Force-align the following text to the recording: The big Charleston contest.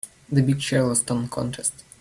The 0.31 0.41
big 0.41 0.59
Charleston 0.59 1.29
contest. 1.29 1.83